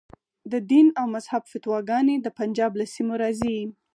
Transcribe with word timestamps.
د 0.51 0.53
دین 0.71 0.87
او 0.99 1.05
مذهب 1.15 1.43
فتواګانې 1.51 2.15
د 2.19 2.27
پنجاب 2.39 2.71
له 2.79 2.85
سیمو 2.93 3.13
راځي. 3.21 3.59